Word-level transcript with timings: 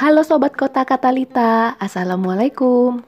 Halo 0.00 0.24
Sobat 0.24 0.56
Kota 0.56 0.80
Katalita, 0.88 1.76
Assalamualaikum. 1.76 3.04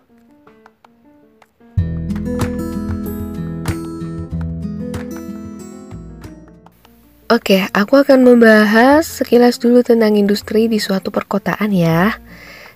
Oke, 7.32 7.64
aku 7.72 7.96
akan 7.96 8.28
membahas 8.28 9.08
sekilas 9.08 9.56
dulu 9.56 9.80
tentang 9.80 10.20
industri 10.20 10.68
di 10.68 10.76
suatu 10.76 11.08
perkotaan 11.08 11.72
ya. 11.72 12.20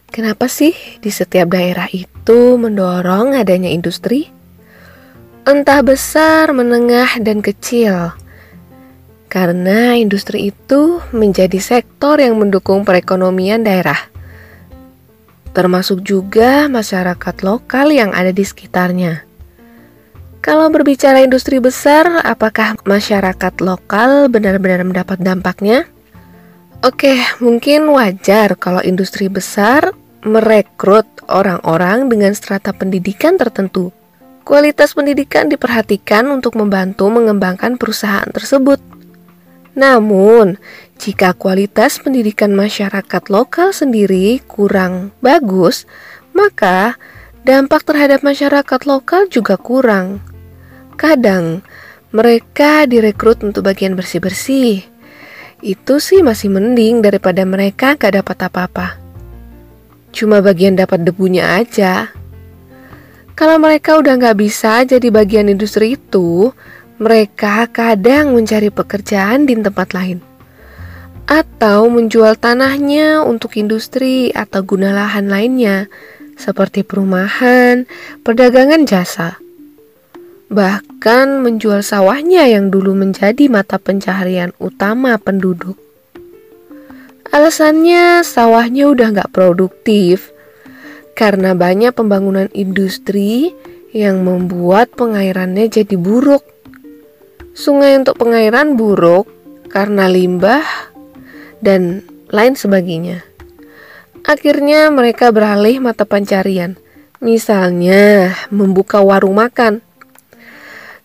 Kenapa 0.08 0.48
sih 0.48 0.72
di 0.96 1.12
setiap 1.12 1.52
daerah 1.52 1.84
itu 1.92 2.56
mendorong 2.56 3.36
adanya 3.36 3.68
industri? 3.68 4.32
Entah 5.44 5.84
besar, 5.84 6.56
menengah, 6.56 7.20
dan 7.20 7.44
kecil. 7.44 8.16
Karena 9.26 9.98
industri 9.98 10.54
itu 10.54 11.02
menjadi 11.10 11.58
sektor 11.58 12.22
yang 12.22 12.38
mendukung 12.38 12.86
perekonomian 12.86 13.66
daerah. 13.66 13.98
Termasuk 15.50 16.04
juga 16.04 16.68
masyarakat 16.68 17.36
lokal 17.42 17.90
yang 17.90 18.12
ada 18.12 18.30
di 18.30 18.44
sekitarnya. 18.44 19.26
Kalau 20.44 20.70
berbicara 20.70 21.26
industri 21.26 21.58
besar, 21.58 22.22
apakah 22.22 22.78
masyarakat 22.86 23.58
lokal 23.58 24.30
benar-benar 24.30 24.86
mendapat 24.86 25.18
dampaknya? 25.18 25.90
Oke, 26.86 27.18
mungkin 27.42 27.90
wajar 27.90 28.54
kalau 28.54 28.78
industri 28.78 29.26
besar 29.26 29.90
merekrut 30.22 31.08
orang-orang 31.26 32.06
dengan 32.06 32.30
strata 32.30 32.70
pendidikan 32.70 33.34
tertentu. 33.34 33.90
Kualitas 34.46 34.94
pendidikan 34.94 35.50
diperhatikan 35.50 36.30
untuk 36.30 36.54
membantu 36.54 37.10
mengembangkan 37.10 37.74
perusahaan 37.74 38.30
tersebut. 38.30 38.95
Namun, 39.76 40.56
jika 40.96 41.36
kualitas 41.36 42.00
pendidikan 42.00 42.56
masyarakat 42.56 43.28
lokal 43.28 43.76
sendiri 43.76 44.40
kurang 44.48 45.12
bagus, 45.20 45.84
maka 46.32 46.96
dampak 47.44 47.84
terhadap 47.84 48.24
masyarakat 48.24 48.80
lokal 48.88 49.28
juga 49.28 49.60
kurang. 49.60 50.24
Kadang 50.96 51.60
mereka 52.08 52.88
direkrut 52.88 53.44
untuk 53.44 53.68
bagian 53.68 53.92
bersih-bersih. 53.92 54.88
Itu 55.60 56.00
sih 56.00 56.24
masih 56.24 56.48
mending 56.48 57.04
daripada 57.04 57.44
mereka 57.44 58.00
gak 58.00 58.16
dapat 58.16 58.48
apa-apa. 58.48 58.96
Cuma 60.16 60.40
bagian 60.40 60.80
dapat 60.80 61.04
debunya 61.04 61.60
aja. 61.60 62.08
Kalau 63.36 63.60
mereka 63.60 64.00
udah 64.00 64.16
gak 64.16 64.40
bisa 64.40 64.80
jadi 64.88 65.12
bagian 65.12 65.52
industri 65.52 66.00
itu, 66.00 66.56
mereka 66.96 67.68
kadang 67.68 68.32
mencari 68.32 68.68
pekerjaan 68.72 69.44
di 69.44 69.56
tempat 69.56 69.92
lain. 69.92 70.18
Atau 71.26 71.90
menjual 71.90 72.38
tanahnya 72.38 73.24
untuk 73.26 73.58
industri 73.58 74.30
atau 74.30 74.62
guna 74.62 74.94
lahan 74.94 75.26
lainnya, 75.26 75.90
seperti 76.38 76.86
perumahan, 76.86 77.88
perdagangan 78.22 78.86
jasa 78.86 79.40
bahkan 80.46 81.42
menjual 81.42 81.82
sawahnya 81.82 82.46
yang 82.46 82.70
dulu 82.70 82.94
menjadi 82.94 83.50
mata 83.50 83.82
pencaharian 83.82 84.54
utama 84.62 85.18
penduduk. 85.18 85.74
Alasannya 87.34 88.22
sawahnya 88.22 88.86
udah 88.86 89.06
nggak 89.10 89.32
produktif 89.34 90.30
karena 91.18 91.58
banyak 91.58 91.90
pembangunan 91.90 92.46
industri 92.54 93.50
yang 93.90 94.22
membuat 94.22 94.94
pengairannya 94.94 95.66
jadi 95.66 95.98
buruk. 95.98 96.46
Sungai 97.56 97.96
untuk 97.96 98.20
pengairan 98.20 98.76
buruk 98.76 99.24
karena 99.72 100.12
limbah 100.12 100.62
dan 101.64 102.04
lain 102.28 102.52
sebagainya. 102.52 103.24
Akhirnya 104.28 104.92
mereka 104.92 105.32
beralih 105.32 105.80
mata 105.80 106.04
pencarian, 106.04 106.76
misalnya 107.24 108.36
membuka 108.52 109.00
warung 109.00 109.40
makan 109.40 109.80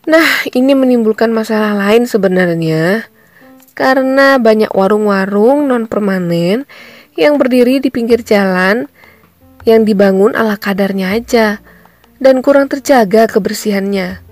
Nah, 0.10 0.50
ini 0.50 0.74
menimbulkan 0.74 1.30
masalah 1.30 1.78
lain 1.78 2.10
sebenarnya 2.10 3.06
karena 3.78 4.42
banyak 4.42 4.74
warung-warung 4.74 5.70
non 5.70 5.86
permanen 5.86 6.66
yang 7.14 7.38
berdiri 7.38 7.78
di 7.78 7.94
pinggir 7.94 8.26
jalan 8.26 8.90
yang 9.62 9.86
dibangun 9.86 10.34
ala 10.34 10.58
kadarnya 10.58 11.14
aja 11.14 11.62
dan 12.18 12.42
kurang 12.42 12.66
terjaga 12.66 13.30
kebersihannya. 13.30 14.31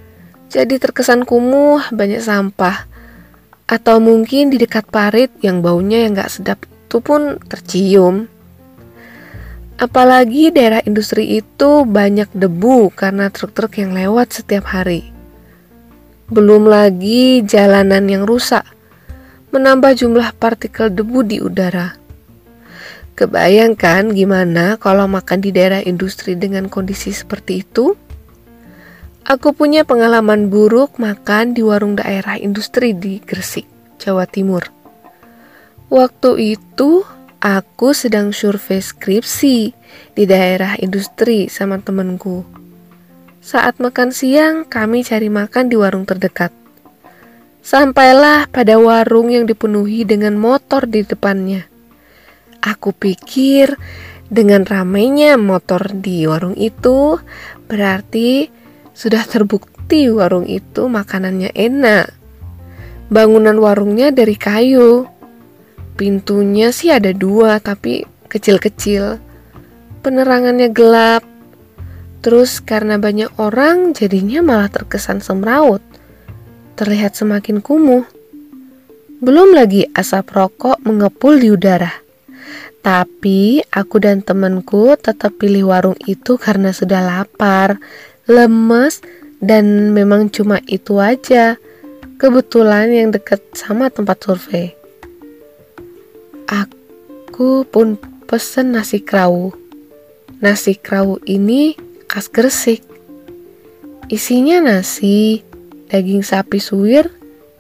Jadi 0.50 0.82
terkesan 0.82 1.30
kumuh, 1.30 1.94
banyak 1.94 2.26
sampah. 2.26 2.90
Atau 3.70 4.02
mungkin 4.02 4.50
di 4.50 4.58
dekat 4.58 4.90
parit 4.90 5.30
yang 5.46 5.62
baunya 5.62 6.02
yang 6.02 6.18
gak 6.18 6.34
sedap 6.34 6.60
itu 6.66 6.98
pun 7.06 7.38
tercium. 7.46 8.26
Apalagi 9.78 10.50
daerah 10.50 10.82
industri 10.90 11.38
itu 11.38 11.86
banyak 11.86 12.34
debu 12.34 12.90
karena 12.98 13.30
truk-truk 13.30 13.78
yang 13.78 13.94
lewat 13.94 14.42
setiap 14.42 14.74
hari. 14.74 15.14
Belum 16.34 16.66
lagi 16.66 17.46
jalanan 17.46 18.10
yang 18.10 18.26
rusak, 18.26 18.66
menambah 19.54 19.96
jumlah 19.96 20.34
partikel 20.36 20.90
debu 20.90 21.20
di 21.24 21.38
udara. 21.40 21.94
Kebayangkan 23.14 24.18
gimana 24.18 24.82
kalau 24.82 25.06
makan 25.06 25.46
di 25.46 25.54
daerah 25.54 25.86
industri 25.86 26.34
dengan 26.34 26.68
kondisi 26.68 27.14
seperti 27.14 27.62
itu? 27.62 28.09
Aku 29.28 29.52
punya 29.52 29.84
pengalaman 29.84 30.48
buruk 30.48 30.96
makan 30.96 31.52
di 31.52 31.60
warung 31.60 32.00
daerah 32.00 32.40
industri 32.40 32.96
di 32.96 33.20
Gresik, 33.20 33.68
Jawa 34.00 34.24
Timur. 34.24 34.72
Waktu 35.92 36.56
itu 36.56 37.04
aku 37.44 37.92
sedang 37.92 38.32
survei 38.32 38.80
skripsi 38.80 39.58
di 40.16 40.24
daerah 40.24 40.80
industri 40.80 41.52
sama 41.52 41.84
temenku. 41.84 42.48
Saat 43.44 43.84
makan 43.84 44.16
siang, 44.16 44.64
kami 44.64 45.04
cari 45.04 45.28
makan 45.28 45.68
di 45.68 45.76
warung 45.76 46.08
terdekat. 46.08 46.56
Sampailah 47.60 48.48
pada 48.48 48.80
warung 48.80 49.34
yang 49.34 49.44
dipenuhi 49.44 50.08
dengan 50.08 50.40
motor 50.40 50.88
di 50.88 51.04
depannya. 51.04 51.68
Aku 52.64 52.96
pikir 52.96 53.76
dengan 54.30 54.64
ramainya 54.64 55.36
motor 55.36 55.90
di 55.92 56.24
warung 56.30 56.56
itu 56.56 57.18
berarti 57.66 58.59
sudah 58.94 59.24
terbukti 59.26 60.08
warung 60.10 60.46
itu 60.46 60.86
makanannya 60.86 61.52
enak. 61.54 62.14
Bangunan 63.10 63.58
warungnya 63.58 64.14
dari 64.14 64.38
kayu. 64.38 65.10
Pintunya 65.98 66.70
sih 66.72 66.94
ada 66.94 67.12
dua 67.12 67.58
tapi 67.60 68.06
kecil-kecil. 68.30 69.20
Penerangannya 70.00 70.72
gelap 70.72 71.28
Terus 72.20 72.60
karena 72.60 73.00
banyak 73.00 73.40
orang 73.40 73.96
jadinya 73.96 74.44
malah 74.44 74.68
terkesan 74.68 75.24
semraut. 75.24 75.80
Terlihat 76.76 77.16
semakin 77.16 77.64
kumuh. 77.64 78.04
Belum 79.20 79.56
lagi 79.56 79.88
asap 79.96 80.36
rokok 80.36 80.84
mengepul 80.84 81.40
di 81.40 81.52
udara. 81.52 81.92
Tapi 82.80 83.60
aku 83.68 83.96
dan 84.00 84.24
temanku 84.24 84.96
tetap 84.96 85.36
pilih 85.36 85.72
warung 85.72 86.00
itu 86.08 86.40
karena 86.40 86.72
sudah 86.72 87.04
lapar, 87.04 87.80
lemes, 88.30 89.02
dan 89.42 89.92
memang 89.98 90.30
cuma 90.30 90.62
itu 90.70 91.02
aja. 91.02 91.58
Kebetulan 92.22 92.94
yang 92.94 93.10
dekat 93.10 93.42
sama 93.58 93.90
tempat 93.90 94.22
survei. 94.22 94.76
Aku 96.46 97.66
pun 97.66 97.98
pesen 98.30 98.76
nasi 98.76 99.02
krawu. 99.02 99.56
Nasi 100.38 100.78
krawu 100.78 101.18
ini 101.26 101.74
khas 102.06 102.30
Gresik. 102.30 102.86
Isinya 104.12 104.60
nasi, 104.62 105.42
daging 105.90 106.22
sapi 106.22 106.60
suwir, 106.62 107.10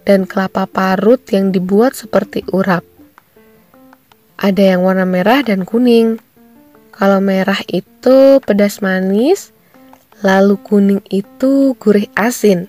dan 0.04 0.26
kelapa 0.26 0.66
parut 0.66 1.22
yang 1.30 1.54
dibuat 1.54 1.94
seperti 1.94 2.42
urap. 2.50 2.82
Ada 4.40 4.76
yang 4.76 4.82
warna 4.82 5.06
merah 5.06 5.46
dan 5.46 5.64
kuning. 5.68 6.18
Kalau 6.90 7.22
merah 7.24 7.62
itu 7.70 8.42
pedas 8.44 8.82
manis, 8.82 9.56
lalu 10.20 10.60
kuning 10.60 11.02
itu 11.08 11.74
gurih 11.80 12.12
asin. 12.16 12.68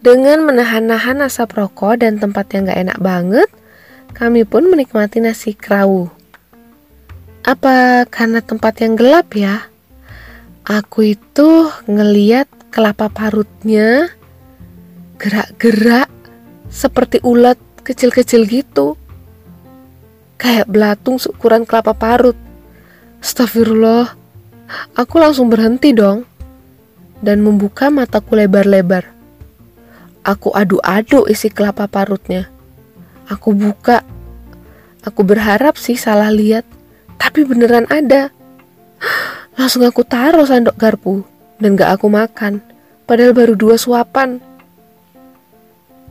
Dengan 0.00 0.48
menahan-nahan 0.48 1.20
asap 1.28 1.60
rokok 1.60 2.00
dan 2.00 2.16
tempat 2.16 2.56
yang 2.56 2.66
gak 2.66 2.80
enak 2.88 2.98
banget, 3.04 3.48
kami 4.16 4.48
pun 4.48 4.66
menikmati 4.66 5.20
nasi 5.20 5.52
kerawu. 5.52 6.08
Apa 7.44 8.08
karena 8.08 8.40
tempat 8.40 8.80
yang 8.80 8.96
gelap 8.96 9.32
ya? 9.36 9.68
Aku 10.64 11.04
itu 11.16 11.68
ngeliat 11.88 12.48
kelapa 12.70 13.08
parutnya 13.08 14.12
gerak-gerak 15.20 16.08
seperti 16.72 17.20
ulat 17.20 17.60
kecil-kecil 17.84 18.48
gitu. 18.48 18.96
Kayak 20.40 20.68
belatung 20.72 21.20
seukuran 21.20 21.68
kelapa 21.68 21.92
parut. 21.92 22.36
Astagfirullah. 23.20 24.19
Aku 24.94 25.18
langsung 25.18 25.50
berhenti 25.50 25.90
dong 25.90 26.26
dan 27.20 27.42
membuka 27.44 27.90
mataku 27.92 28.38
lebar-lebar. 28.38 29.08
Aku 30.20 30.52
adu-adu 30.52 31.24
isi 31.26 31.48
kelapa 31.48 31.88
parutnya. 31.88 32.48
Aku 33.30 33.56
buka. 33.56 34.04
Aku 35.00 35.24
berharap 35.24 35.80
sih 35.80 35.96
salah 35.96 36.28
lihat, 36.28 36.66
Tapi 37.20 37.44
beneran 37.44 37.84
ada. 37.92 38.32
Langsung 39.60 39.84
aku 39.84 40.00
taruh 40.08 40.48
sendok 40.48 40.76
garpu 40.80 41.20
dan 41.60 41.76
gak 41.76 42.00
aku 42.00 42.08
makan. 42.08 42.64
Padahal 43.04 43.36
baru 43.36 43.54
dua 43.58 43.76
suapan. 43.76 44.40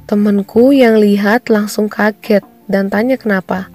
Temenku 0.05 0.69
yang 0.69 1.01
lihat 1.01 1.49
langsung 1.49 1.89
kaget 1.89 2.45
dan 2.69 2.93
tanya 2.93 3.17
kenapa. 3.17 3.73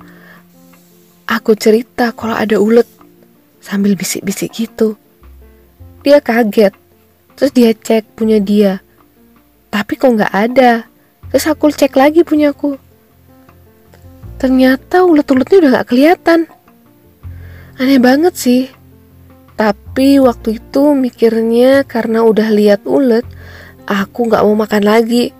Aku 1.27 1.59
cerita 1.59 2.15
kalau 2.15 2.39
ada 2.39 2.59
ulet 2.63 2.87
sambil 3.65 3.97
bisik-bisik 3.97 4.53
gitu. 4.53 5.01
Dia 6.05 6.21
kaget. 6.21 6.77
Terus 7.35 7.51
dia 7.57 7.73
cek 7.73 8.13
punya 8.13 8.37
dia. 8.37 8.85
Tapi 9.73 9.97
kok 9.97 10.13
nggak 10.13 10.35
ada. 10.37 10.85
Terus 11.33 11.49
aku 11.49 11.73
cek 11.73 11.97
lagi 11.97 12.21
punyaku. 12.21 12.77
Ternyata 14.37 15.09
ulet-uletnya 15.09 15.57
udah 15.65 15.71
nggak 15.81 15.89
kelihatan. 15.89 16.41
Aneh 17.81 17.99
banget 17.99 18.37
sih. 18.37 18.63
Tapi 19.57 20.21
waktu 20.21 20.61
itu 20.61 20.93
mikirnya 20.93 21.87
karena 21.89 22.27
udah 22.27 22.51
lihat 22.53 22.85
ulet, 22.85 23.25
aku 23.89 24.29
nggak 24.29 24.45
mau 24.45 24.67
makan 24.67 24.85
lagi. 24.85 25.33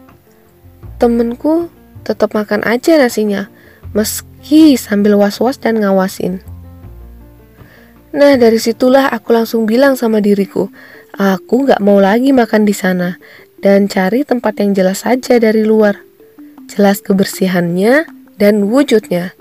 Temenku 0.97 1.69
tetap 2.07 2.33
makan 2.33 2.63
aja 2.63 2.95
nasinya, 2.95 3.51
meski 3.91 4.79
sambil 4.79 5.19
was-was 5.19 5.59
dan 5.59 5.83
ngawasin. 5.83 6.54
Nah 8.15 8.39
dari 8.39 8.63
situlah 8.63 9.11
aku 9.11 9.35
langsung 9.35 9.67
bilang 9.67 9.99
sama 9.99 10.23
diriku, 10.23 10.71
aku 11.19 11.67
gak 11.67 11.83
mau 11.83 11.99
lagi 11.99 12.31
makan 12.31 12.63
di 12.63 12.71
sana 12.71 13.19
dan 13.59 13.91
cari 13.91 14.23
tempat 14.23 14.55
yang 14.63 14.71
jelas 14.71 15.03
saja 15.03 15.43
dari 15.43 15.67
luar. 15.67 15.99
Jelas 16.71 17.03
kebersihannya 17.03 18.07
dan 18.39 18.71
wujudnya. 18.71 19.35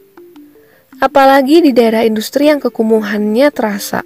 Apalagi 0.97 1.61
di 1.61 1.69
daerah 1.69 2.01
industri 2.01 2.49
yang 2.49 2.57
kekumuhannya 2.57 3.53
terasa. 3.53 4.01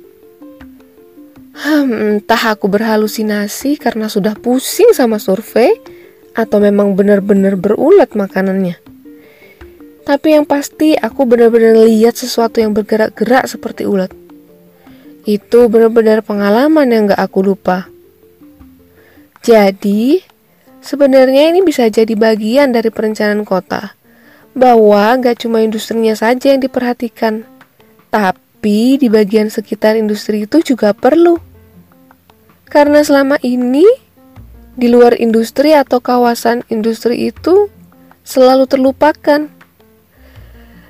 Hmm, 1.58 2.20
entah 2.20 2.54
aku 2.54 2.68
berhalusinasi 2.68 3.80
karena 3.80 4.12
sudah 4.12 4.36
pusing 4.36 4.92
sama 4.92 5.16
survei 5.18 5.80
atau 6.36 6.60
memang 6.60 6.92
benar-benar 6.92 7.56
berulat 7.56 8.14
makanannya. 8.14 8.76
Tapi 10.04 10.28
yang 10.36 10.44
pasti 10.44 11.00
aku 11.00 11.24
benar-benar 11.24 11.82
lihat 11.88 12.20
sesuatu 12.20 12.60
yang 12.60 12.76
bergerak-gerak 12.76 13.48
seperti 13.50 13.88
ulat. 13.88 14.27
Itu 15.28 15.68
benar-benar 15.68 16.24
pengalaman 16.24 16.88
yang 16.88 17.12
gak 17.12 17.20
aku 17.20 17.44
lupa. 17.44 17.92
Jadi, 19.44 20.24
sebenarnya 20.80 21.52
ini 21.52 21.60
bisa 21.68 21.84
jadi 21.92 22.16
bagian 22.16 22.72
dari 22.72 22.88
perencanaan 22.88 23.44
kota. 23.44 23.92
Bahwa 24.56 25.20
gak 25.20 25.44
cuma 25.44 25.60
industrinya 25.60 26.16
saja 26.16 26.56
yang 26.56 26.64
diperhatikan, 26.64 27.44
tapi 28.08 28.96
di 28.96 29.12
bagian 29.12 29.52
sekitar 29.52 30.00
industri 30.00 30.48
itu 30.48 30.64
juga 30.64 30.96
perlu. 30.96 31.44
Karena 32.72 33.04
selama 33.04 33.36
ini, 33.44 33.84
di 34.80 34.88
luar 34.88 35.20
industri 35.20 35.76
atau 35.76 36.00
kawasan 36.00 36.64
industri 36.72 37.28
itu 37.28 37.68
selalu 38.24 38.64
terlupakan. 38.64 39.57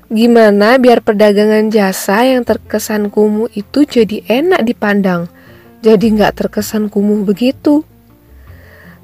Gimana 0.08 0.80
biar 0.80 1.04
perdagangan 1.04 1.68
jasa 1.68 2.24
yang 2.24 2.40
terkesan 2.40 3.12
kumuh 3.12 3.52
itu 3.52 3.84
jadi 3.84 4.24
enak 4.24 4.64
dipandang, 4.64 5.28
jadi 5.84 6.00
nggak 6.00 6.32
terkesan 6.32 6.88
kumuh 6.88 7.28
begitu. 7.28 7.84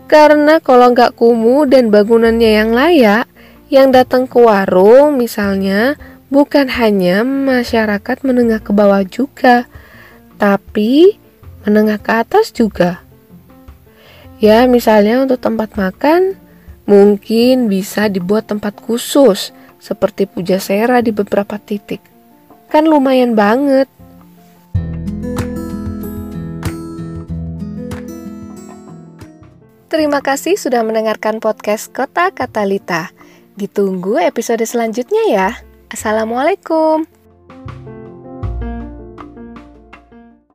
Karena 0.08 0.64
kalau 0.64 0.96
nggak 0.96 1.12
kumuh 1.12 1.68
dan 1.68 1.92
bangunannya 1.92 2.50
yang 2.56 2.72
layak, 2.72 3.28
yang 3.68 3.92
datang 3.92 4.24
ke 4.24 4.40
warung 4.40 5.20
misalnya 5.20 6.00
bukan 6.32 6.72
hanya 6.72 7.20
masyarakat 7.20 8.24
menengah 8.24 8.64
ke 8.64 8.72
bawah 8.72 9.04
juga, 9.04 9.68
tapi 10.40 11.20
menengah 11.68 12.00
ke 12.00 12.12
atas 12.16 12.48
juga. 12.48 13.04
Ya, 14.40 14.64
misalnya 14.64 15.20
untuk 15.20 15.36
tempat 15.36 15.76
makan, 15.76 16.40
mungkin 16.88 17.68
bisa 17.68 18.08
dibuat 18.08 18.48
tempat 18.48 18.76
khusus 18.80 19.52
seperti 19.84 20.24
Pujasera 20.24 21.04
di 21.04 21.12
beberapa 21.12 21.60
titik. 21.60 22.00
Kan 22.72 22.88
lumayan 22.88 23.36
banget. 23.36 23.84
Terima 29.92 30.24
kasih 30.24 30.56
sudah 30.58 30.82
mendengarkan 30.82 31.38
podcast 31.38 31.92
Kota 31.92 32.32
Katalita. 32.32 33.14
Ditunggu 33.54 34.18
episode 34.18 34.64
selanjutnya 34.66 35.22
ya. 35.30 35.48
Assalamualaikum. 35.92 37.06